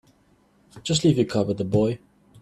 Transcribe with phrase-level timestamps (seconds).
[0.81, 1.99] Just leave your card with the boy.